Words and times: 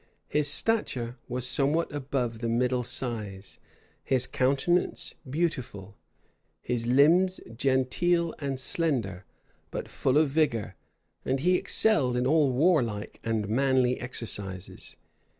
His 0.27 0.47
stature 0.47 1.17
was 1.29 1.45
somewhat 1.45 1.91
above 1.91 2.39
the 2.39 2.49
middle 2.49 2.81
size; 2.83 3.59
his 4.03 4.25
countenance 4.25 5.13
beautiful; 5.29 5.95
his 6.59 6.87
limbs 6.87 7.39
genteel 7.55 8.33
and 8.39 8.59
slender, 8.59 9.25
but 9.69 9.87
full 9.87 10.17
of 10.17 10.29
vigor; 10.31 10.73
and 11.23 11.41
he 11.41 11.53
excelled 11.53 12.17
in 12.17 12.25
all 12.25 12.51
warlike 12.51 13.19
and 13.23 13.47
manly 13.47 13.99
exercises. 13.99 14.95